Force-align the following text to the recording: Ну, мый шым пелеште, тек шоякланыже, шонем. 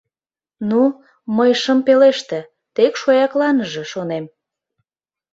Ну, 0.69 0.81
мый 1.37 1.51
шым 1.61 1.79
пелеште, 1.85 2.39
тек 2.75 2.93
шоякланыже, 3.01 3.83
шонем. 3.91 4.25